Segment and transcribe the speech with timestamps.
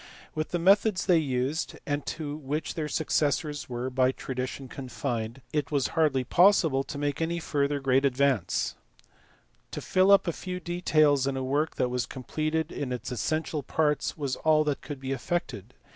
[0.33, 5.69] With the methods they used, and to which their successors were by tradition confined, it
[5.69, 8.75] was hardly possible to make any further great advance:
[9.69, 13.61] to fill up a few details in a work that was completed in its essential
[13.61, 15.75] parts was all that could be effected.